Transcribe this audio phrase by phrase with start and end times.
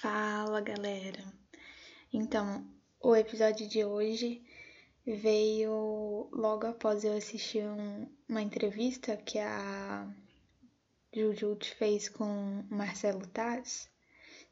[0.00, 1.24] Fala galera!
[2.12, 2.64] Então,
[3.00, 4.44] o episódio de hoje
[5.04, 10.08] veio logo após eu assistir um, uma entrevista que a
[11.12, 13.90] Jujut fez com Marcelo Taz.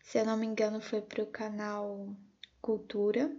[0.03, 2.09] Se eu não me engano, foi para o canal
[2.61, 3.31] Cultura.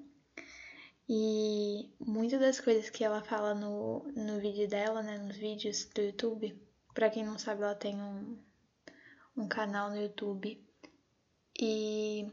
[1.10, 6.02] E muitas das coisas que ela fala no, no vídeo dela, né, nos vídeos do
[6.02, 6.58] YouTube,
[6.94, 8.38] para quem não sabe, ela tem um,
[9.36, 10.66] um canal no YouTube.
[11.60, 12.32] E,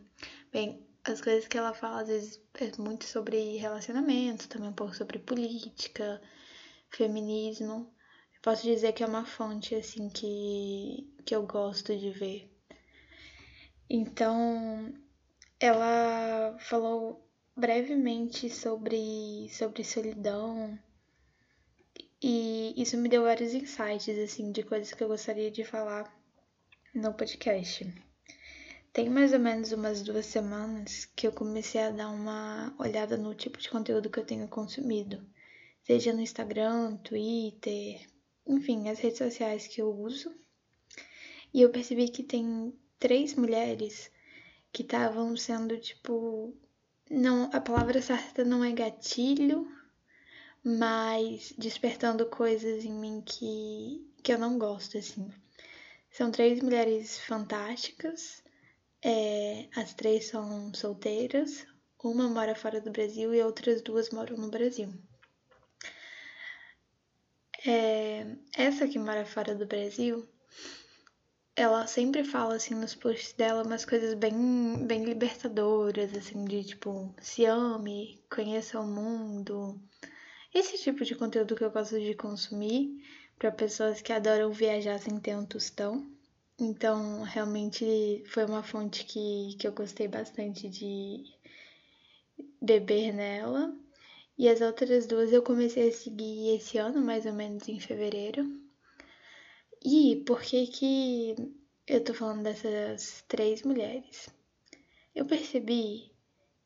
[0.52, 4.94] bem, as coisas que ela fala às vezes é muito sobre relacionamento, também um pouco
[4.94, 6.20] sobre política,
[6.90, 7.92] feminismo.
[8.34, 12.50] Eu posso dizer que é uma fonte assim que, que eu gosto de ver.
[13.88, 14.94] Então,
[15.60, 20.78] ela falou brevemente sobre, sobre solidão
[22.22, 26.10] e isso me deu vários insights assim de coisas que eu gostaria de falar
[26.94, 27.86] no podcast.
[28.94, 33.34] Tem mais ou menos umas duas semanas que eu comecei a dar uma olhada no
[33.34, 35.20] tipo de conteúdo que eu tenho consumido,
[35.82, 38.06] seja no Instagram, Twitter,
[38.46, 40.32] enfim, as redes sociais que eu uso.
[41.52, 44.12] E eu percebi que tem três mulheres
[44.72, 46.56] que estavam sendo tipo
[47.10, 49.66] não, a palavra certa não é gatilho,
[50.62, 55.28] mas despertando coisas em mim que, que eu não gosto, assim.
[56.12, 58.43] São três mulheres fantásticas,
[59.04, 61.66] é, as três são solteiras,
[62.02, 64.92] uma mora fora do Brasil e outras duas moram no Brasil.
[67.66, 70.28] É, essa que mora fora do Brasil
[71.56, 77.14] ela sempre fala assim nos posts dela umas coisas bem bem libertadoras assim de tipo
[77.20, 79.80] se ame conheça o mundo
[80.52, 83.00] esse tipo de conteúdo que eu gosto de consumir
[83.38, 86.13] para pessoas que adoram viajar sem ter um tostão
[86.58, 91.24] então realmente foi uma fonte que, que eu gostei bastante de
[92.60, 93.76] beber nela
[94.38, 98.64] e as outras duas eu comecei a seguir esse ano mais ou menos em fevereiro
[99.84, 101.36] e por que que
[101.86, 104.30] eu tô falando dessas três mulheres?
[105.14, 106.10] Eu percebi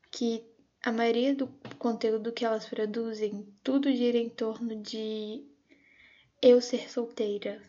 [0.09, 0.41] que
[0.81, 5.43] a maioria do conteúdo que elas produzem, tudo gira em torno de
[6.41, 7.61] eu ser solteira.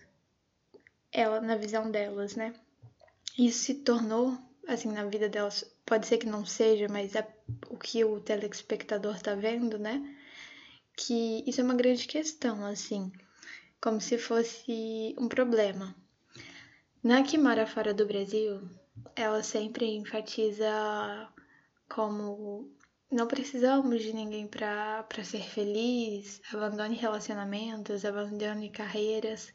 [1.13, 2.55] Ela, na visão delas, né?
[3.39, 7.27] Isso se tornou, assim, na vida delas, pode ser que não seja, mas é
[7.69, 10.17] o que o telespectador tá vendo, né?
[10.97, 13.11] Que isso é uma grande questão, assim
[13.81, 15.95] como se fosse um problema.
[17.03, 18.61] Na que mora fora do Brasil,
[19.17, 20.71] ela sempre enfatiza
[21.89, 22.71] como
[23.11, 29.53] não precisamos de ninguém para ser feliz, abandone relacionamentos, abandone carreiras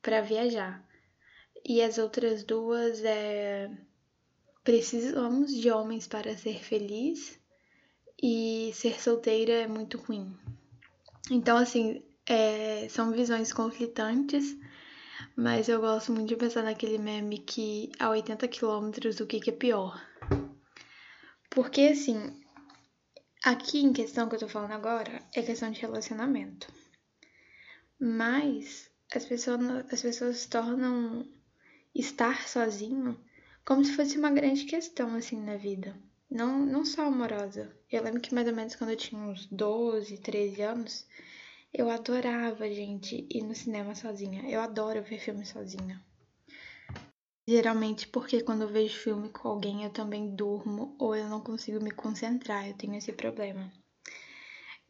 [0.00, 0.85] para viajar.
[1.68, 3.68] E as outras duas é
[4.62, 7.40] precisamos de homens para ser feliz
[8.22, 10.36] e ser solteira é muito ruim.
[11.30, 14.56] Então, assim, é, são visões conflitantes,
[15.36, 19.50] mas eu gosto muito de pensar naquele meme que a 80 quilômetros o que, que
[19.50, 20.00] é pior.
[21.50, 22.42] Porque assim,
[23.44, 26.72] aqui em questão que eu tô falando agora é questão de relacionamento.
[27.98, 29.60] Mas as pessoas,
[29.92, 31.35] as pessoas tornam
[31.98, 33.18] estar sozinho
[33.64, 35.96] como se fosse uma grande questão assim na vida.
[36.30, 37.74] Não, não só amorosa.
[37.90, 41.06] Eu lembro que mais ou menos quando eu tinha uns 12, 13 anos,
[41.72, 44.48] eu adorava, gente, ir no cinema sozinha.
[44.48, 46.02] Eu adoro ver filme sozinha.
[47.48, 51.82] Geralmente porque quando eu vejo filme com alguém eu também durmo ou eu não consigo
[51.82, 53.72] me concentrar, eu tenho esse problema.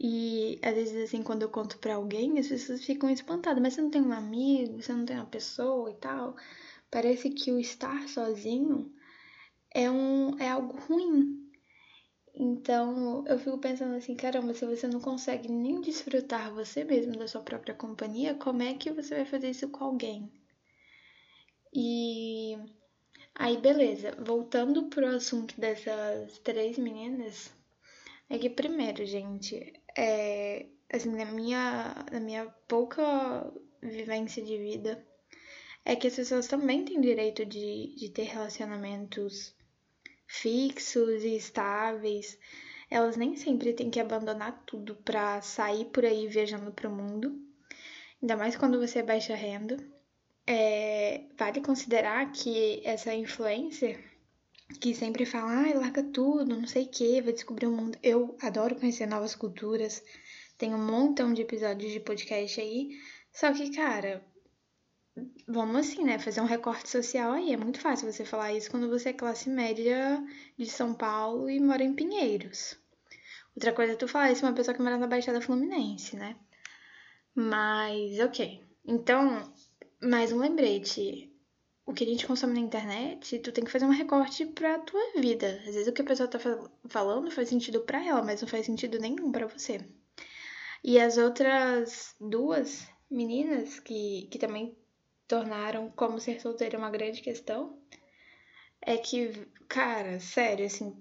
[0.00, 3.83] E às vezes assim, quando eu conto para alguém, as pessoas ficam espantadas, mas você
[3.83, 6.34] não tem um amigo, você não tem uma pessoa e tal.
[6.91, 8.92] Parece que o estar sozinho
[9.74, 11.50] é um é algo ruim.
[12.34, 17.26] Então eu fico pensando assim, caramba, se você não consegue nem desfrutar você mesmo da
[17.26, 20.30] sua própria companhia, como é que você vai fazer isso com alguém?
[21.72, 22.56] E
[23.34, 27.53] aí, beleza, voltando pro assunto dessas três meninas,
[28.30, 35.06] é que primeiro, gente, é, assim, na minha, na minha pouca vivência de vida,
[35.86, 39.54] é que as pessoas também têm direito de, de ter relacionamentos
[40.27, 42.36] fixos e estáveis,
[42.91, 47.41] elas nem sempre têm que abandonar tudo para sair por aí viajando para o mundo.
[48.21, 49.77] Ainda mais quando você é baixa renda.
[50.44, 54.03] É, vale considerar que essa influencer
[54.80, 57.97] que sempre fala, ah, larga tudo, não sei o que, vai descobrir o mundo.
[58.03, 60.03] Eu adoro conhecer novas culturas,
[60.59, 62.91] tem um montão de episódios de podcast aí.
[63.32, 64.24] Só que, cara,
[65.47, 66.18] vamos assim, né?
[66.18, 67.53] Fazer um recorte social aí.
[67.53, 70.22] É muito fácil você falar isso quando você é classe média
[70.59, 72.77] de São Paulo e mora em Pinheiros.
[73.54, 76.36] Outra coisa é tu falar isso uma pessoa que mora na Baixada Fluminense, né?
[77.34, 78.63] Mas, ok.
[78.84, 79.53] Então,
[80.03, 81.33] mais um lembrete.
[81.86, 85.21] O que a gente consome na internet, tu tem que fazer um recorte pra tua
[85.21, 85.63] vida.
[85.66, 86.39] Às vezes o que a pessoa tá
[86.89, 89.80] falando faz sentido para ela, mas não faz sentido nenhum para você.
[90.83, 94.77] E as outras duas meninas que, que também
[95.28, 97.78] tornaram como ser solteira uma grande questão
[98.81, 99.31] é que,
[99.69, 100.97] cara, sério, assim,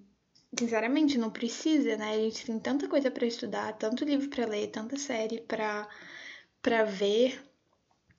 [0.57, 2.13] sinceramente, não precisa, né?
[2.13, 5.87] A gente tem tanta coisa para estudar, tanto livro para ler, tanta série para
[6.61, 7.43] para ver.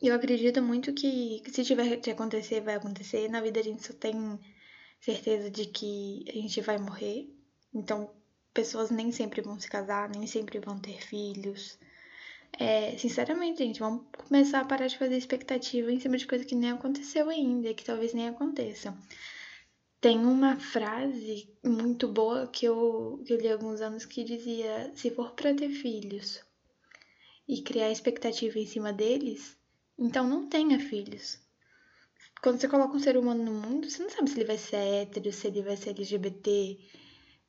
[0.00, 3.29] Eu acredito muito que, que se tiver de acontecer, vai acontecer.
[3.29, 4.38] Na vida a gente só tem
[5.00, 7.29] certeza de que a gente vai morrer.
[7.75, 8.14] Então,
[8.55, 11.79] pessoas nem sempre vão se casar, nem sempre vão ter filhos.
[12.58, 16.55] É, sinceramente, gente, vamos começar a parar de fazer expectativa em cima de coisa que
[16.55, 18.97] nem aconteceu ainda, que talvez nem aconteça.
[20.00, 24.91] Tem uma frase muito boa que eu, que eu li há alguns anos que dizia:
[24.94, 26.43] se for para ter filhos
[27.47, 29.56] e criar expectativa em cima deles,
[29.99, 31.38] então não tenha filhos.
[32.43, 34.76] Quando você coloca um ser humano no mundo, você não sabe se ele vai ser
[34.76, 36.79] hétero, se ele vai ser LGBT,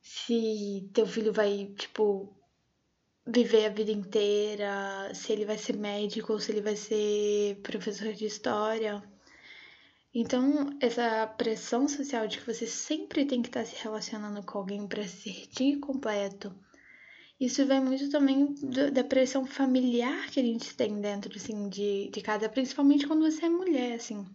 [0.02, 2.37] se teu filho vai, tipo,
[3.28, 8.12] viver a vida inteira, se ele vai ser médico ou se ele vai ser professor
[8.14, 9.02] de história.
[10.14, 14.88] Então, essa pressão social de que você sempre tem que estar se relacionando com alguém
[14.88, 16.54] para ser completo,
[17.38, 18.54] isso vem muito também
[18.92, 23.44] da pressão familiar que a gente tem dentro, assim, de, de casa, principalmente quando você
[23.44, 24.26] é mulher, assim.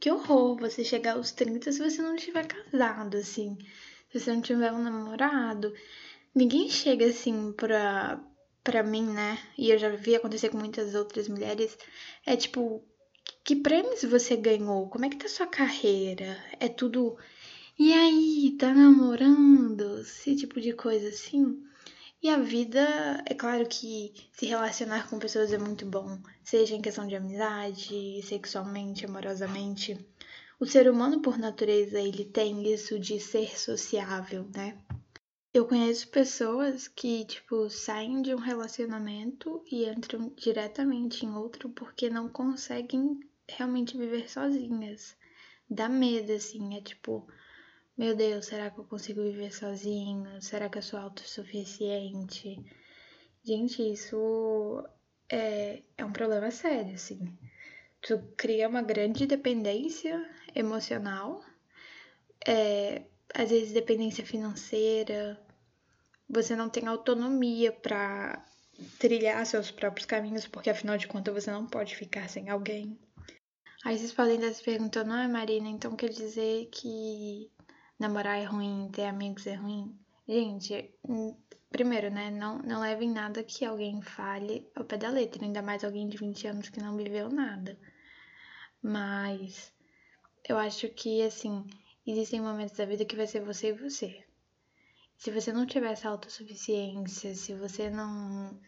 [0.00, 3.58] Que horror você chegar aos 30 se você não estiver casado, assim.
[4.10, 5.74] Se você não tiver um namorado.
[6.34, 8.22] Ninguém chega assim pra,
[8.64, 9.38] pra mim, né?
[9.58, 11.76] E eu já vi acontecer com muitas outras mulheres.
[12.24, 12.82] É tipo,
[13.44, 14.88] que prêmios você ganhou?
[14.88, 16.42] Como é que tá sua carreira?
[16.58, 17.16] É tudo.
[17.78, 20.00] E aí, tá namorando?
[20.00, 21.62] Esse tipo de coisa assim.
[22.22, 26.80] E a vida, é claro que se relacionar com pessoas é muito bom, seja em
[26.80, 29.98] questão de amizade, sexualmente, amorosamente.
[30.60, 34.78] O ser humano, por natureza, ele tem isso de ser sociável, né?
[35.54, 42.08] Eu conheço pessoas que, tipo, saem de um relacionamento e entram diretamente em outro porque
[42.08, 45.14] não conseguem realmente viver sozinhas.
[45.68, 47.26] Dá medo, assim, é tipo,
[47.98, 50.40] meu Deus, será que eu consigo viver sozinho?
[50.40, 52.58] Será que eu sou autossuficiente?
[53.44, 54.82] Gente, isso
[55.28, 57.20] é, é um problema sério, assim.
[58.00, 60.18] Tu cria uma grande dependência
[60.54, 61.44] emocional,
[62.46, 63.02] é,
[63.34, 65.40] às vezes dependência financeira,
[66.28, 68.44] você não tem autonomia para
[68.98, 72.98] trilhar seus próprios caminhos, porque afinal de contas você não pode ficar sem alguém.
[73.84, 77.50] Aí vocês podem estar se perguntando, ah, Marina, então quer dizer que
[77.98, 79.98] namorar é ruim, ter amigos é ruim?
[80.28, 80.94] Gente,
[81.68, 85.82] primeiro, né, não, não levem nada que alguém fale ao pé da letra, ainda mais
[85.82, 87.76] alguém de 20 anos que não viveu nada.
[88.80, 89.72] Mas
[90.48, 91.64] eu acho que, assim,
[92.06, 94.24] existem momentos da vida que vai ser você e você.
[95.16, 98.58] Se você não tiver essa autossuficiência, se você não,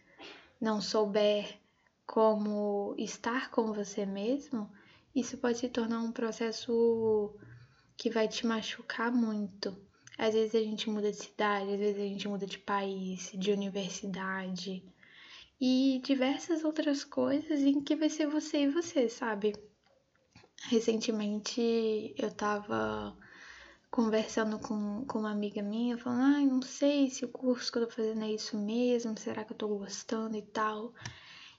[0.60, 1.58] não souber
[2.06, 4.70] como estar com você mesmo,
[5.14, 7.34] isso pode se tornar um processo
[7.96, 9.76] que vai te machucar muito.
[10.16, 13.50] Às vezes a gente muda de cidade, às vezes a gente muda de país, de
[13.50, 14.84] universidade
[15.60, 19.54] e diversas outras coisas em que vai ser você e você, sabe?
[20.68, 23.16] Recentemente eu tava
[23.94, 27.86] conversando com, com uma amiga minha, falando, ai, não sei se o curso que eu
[27.86, 30.92] tô fazendo é isso mesmo, será que eu tô gostando e tal.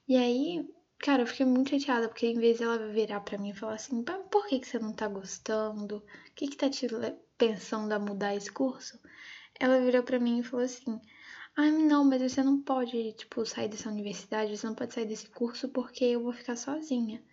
[0.06, 0.68] E aí,
[1.00, 4.04] cara, eu fiquei muito chateada, porque em vez dela virar pra mim e falar assim,
[4.04, 6.00] por que, que você não tá gostando?
[6.00, 6.86] O que que tá te
[7.38, 9.00] pensando a mudar esse curso?
[9.58, 11.00] Ela virou pra mim e falou assim,
[11.56, 15.30] ai, não, mas você não pode, tipo, sair dessa universidade, você não pode sair desse
[15.30, 17.24] curso porque eu vou ficar sozinha.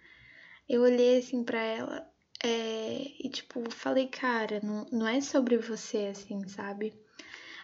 [0.69, 2.12] Eu olhei assim pra ela,
[2.45, 6.93] é, e, tipo, falei, cara, não, não é sobre você, assim, sabe?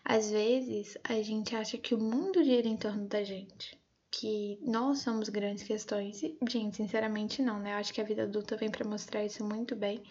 [0.04, 3.78] Às vezes a gente acha que o mundo gira em torno da gente,
[4.10, 6.22] que nós somos grandes questões.
[6.22, 7.72] E, gente, sinceramente, não, né?
[7.72, 10.02] Eu acho que a vida adulta vem para mostrar isso muito bem.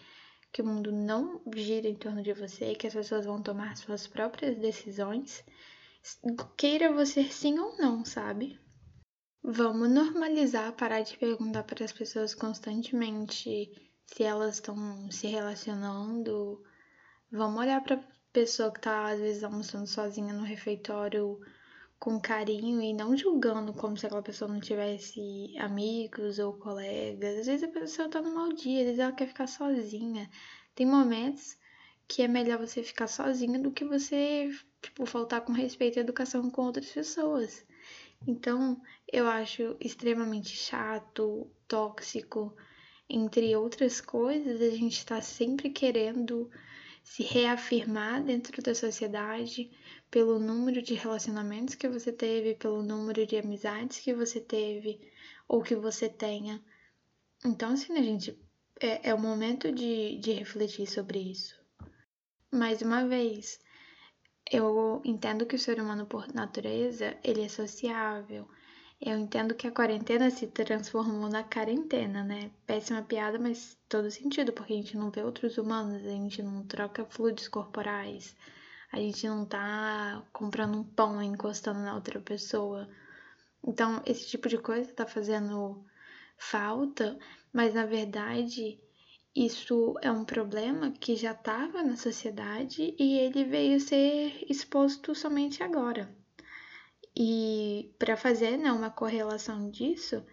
[0.52, 4.06] Que o mundo não gira em torno de você, que as pessoas vão tomar suas
[4.06, 5.44] próprias decisões,
[6.56, 8.58] queira você sim ou não, sabe?
[9.42, 16.62] Vamos normalizar, parar de perguntar para as pessoas constantemente se elas estão se relacionando.
[17.30, 21.38] Vamos olhar para pessoa que tá às vezes almoçando sozinha no refeitório
[21.98, 27.40] com carinho e não julgando como se aquela pessoa não tivesse amigos ou colegas.
[27.40, 30.30] Às vezes a pessoa tá no mau dia, às vezes ela quer ficar sozinha.
[30.74, 31.58] Tem momentos
[32.06, 34.48] que é melhor você ficar sozinha do que você,
[34.80, 37.66] tipo, faltar com respeito à educação com outras pessoas.
[38.26, 38.80] Então,
[39.12, 42.56] eu acho extremamente chato, tóxico,
[43.08, 46.50] entre outras coisas, a gente está sempre querendo
[47.02, 49.70] se reafirmar dentro da sociedade
[50.10, 55.00] pelo número de relacionamentos que você teve, pelo número de amizades que você teve
[55.46, 56.62] ou que você tenha.
[57.44, 58.38] Então, assim, a gente
[58.80, 61.58] é, é o momento de, de refletir sobre isso.
[62.52, 63.60] Mais uma vez,
[64.50, 68.48] eu entendo que o ser humano, por natureza, ele é sociável.
[69.00, 72.50] Eu entendo que a quarentena se transformou na quarentena, né?
[72.66, 76.66] Péssima piada, mas todo sentido, porque a gente não vê outros humanos, a gente não
[76.66, 78.36] troca fluidos corporais,
[78.92, 82.88] a gente não tá comprando um pão e encostando na outra pessoa.
[83.64, 85.84] Então, esse tipo de coisa tá fazendo
[86.36, 87.16] falta,
[87.52, 88.80] mas na verdade
[89.34, 95.62] isso é um problema que já estava na sociedade e ele veio ser exposto somente
[95.62, 96.17] agora.
[97.20, 100.24] E para fazer né, uma correlação disso,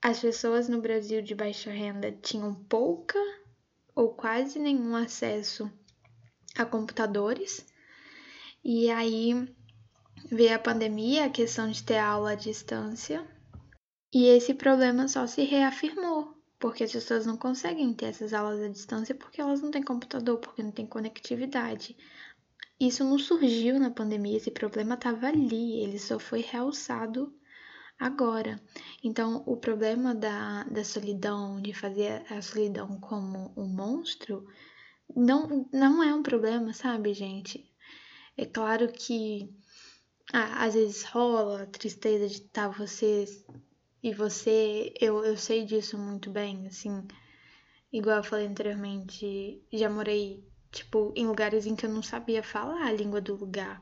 [0.00, 3.18] as pessoas no Brasil de baixa renda tinham pouca
[3.94, 5.70] ou quase nenhum acesso
[6.56, 7.66] a computadores.
[8.64, 9.46] E aí
[10.30, 13.22] veio a pandemia, a questão de ter aula à distância,
[14.14, 18.68] e esse problema só se reafirmou porque as pessoas não conseguem ter essas aulas à
[18.68, 21.96] distância porque elas não têm computador, porque não têm conectividade.
[22.82, 27.32] Isso não surgiu na pandemia, esse problema estava ali, ele só foi realçado
[27.96, 28.60] agora.
[29.04, 34.44] Então, o problema da, da solidão, de fazer a solidão como um monstro,
[35.14, 37.72] não, não é um problema, sabe, gente?
[38.36, 39.48] É claro que
[40.32, 43.26] ah, às vezes rola a tristeza de estar tá você
[44.02, 47.06] e você, eu, eu sei disso muito bem, assim,
[47.92, 52.86] igual eu falei anteriormente, já morei, tipo, em lugares em que eu não sabia falar
[52.86, 53.80] a língua do lugar.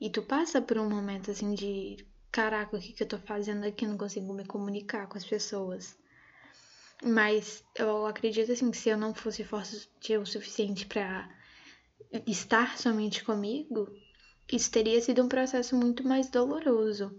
[0.00, 3.64] E tu passa por um momento, assim, de caraca, o que, que eu tô fazendo
[3.64, 3.86] aqui?
[3.86, 5.96] Não consigo me comunicar com as pessoas.
[7.02, 11.28] Mas eu acredito, assim, que se eu não fosse forte o suficiente para
[12.26, 13.88] estar somente comigo,
[14.52, 17.18] isso teria sido um processo muito mais doloroso.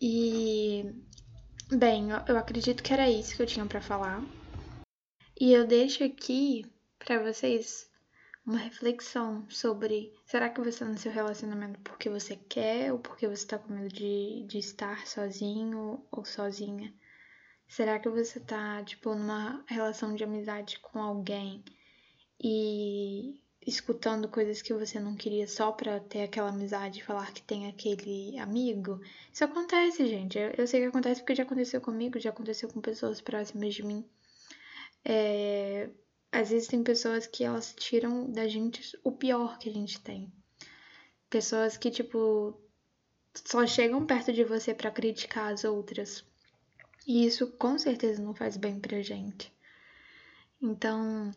[0.00, 0.94] E
[1.70, 4.24] Bem, eu acredito que era isso que eu tinha para falar.
[5.38, 6.64] E eu deixo aqui
[6.98, 7.87] para vocês
[8.48, 13.26] uma reflexão sobre será que você está no seu relacionamento porque você quer ou porque
[13.28, 16.92] você está com medo de, de estar sozinho ou sozinha?
[17.68, 21.62] Será que você tá, tipo, numa relação de amizade com alguém
[22.42, 27.42] e escutando coisas que você não queria só pra ter aquela amizade e falar que
[27.42, 28.98] tem aquele amigo.
[29.30, 30.38] Isso acontece, gente.
[30.38, 33.82] Eu, eu, sei que acontece porque já aconteceu comigo, já aconteceu com pessoas próximas de
[33.82, 34.08] mim.
[35.04, 35.90] É,
[36.30, 40.32] às vezes tem pessoas que elas tiram da gente o pior que a gente tem.
[41.30, 42.58] Pessoas que, tipo,
[43.34, 46.24] só chegam perto de você para criticar as outras.
[47.06, 49.52] E isso com certeza não faz bem pra gente.
[50.60, 51.32] Então,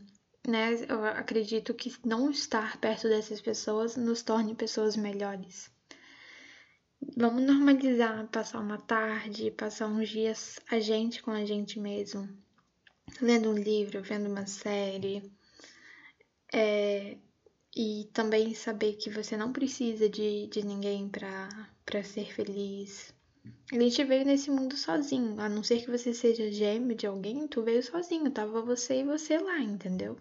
[0.48, 5.71] né, eu acredito que não estar perto dessas pessoas nos torne pessoas melhores.
[7.17, 12.29] Vamos normalizar passar uma tarde, passar uns dias a gente com a gente mesmo,
[13.22, 15.31] lendo um livro, vendo uma série,
[16.53, 17.17] é,
[17.75, 23.13] e também saber que você não precisa de, de ninguém para ser feliz.
[23.72, 27.48] A gente veio nesse mundo sozinho, a não ser que você seja gêmeo de alguém,
[27.48, 30.17] tu veio sozinho, tava você e você lá, entendeu?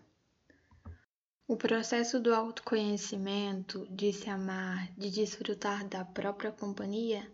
[1.46, 7.28] O processo do autoconhecimento, de se amar, de desfrutar da própria companhia,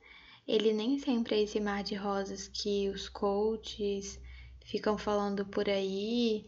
[0.48, 4.18] ele nem sempre é esse mar de rosas que os coaches
[4.66, 6.44] ficam falando por aí,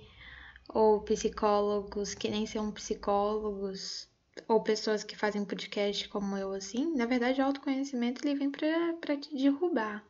[0.68, 4.08] ou psicólogos que nem são psicólogos,
[4.46, 6.94] ou pessoas que fazem podcast como eu assim.
[6.94, 10.04] Na verdade, o autoconhecimento ele vem para te derrubar.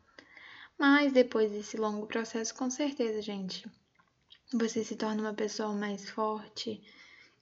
[0.79, 3.69] Mas depois desse longo processo, com certeza, gente,
[4.53, 6.83] você se torna uma pessoa mais forte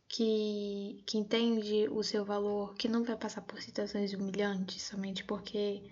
[0.09, 5.83] que, que entende o seu valor, que não vai passar por situações humilhantes somente porque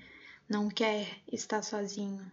[0.49, 2.31] não quer estar sozinho.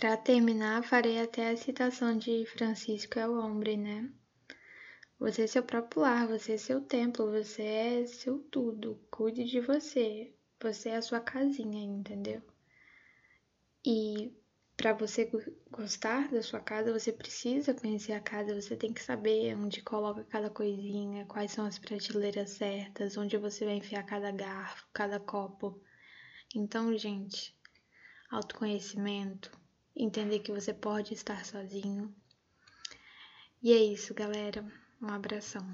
[0.00, 4.08] Para terminar, farei até a citação de Francisco El Hombre, né?
[5.18, 9.04] Você é seu próprio lar, você é seu templo, você é seu tudo.
[9.10, 10.32] Cuide de você.
[10.62, 12.40] Você é a sua casinha, entendeu?
[13.84, 14.32] E
[14.76, 15.28] para você
[15.68, 20.22] gostar da sua casa, você precisa conhecer a casa, você tem que saber onde coloca
[20.22, 25.82] cada coisinha, quais são as prateleiras certas, onde você vai enfiar cada garfo, cada copo.
[26.54, 27.52] Então, gente,
[28.30, 29.50] autoconhecimento,
[29.98, 32.14] entender que você pode estar sozinho.
[33.60, 34.64] E é isso, galera.
[35.02, 35.66] Um abração.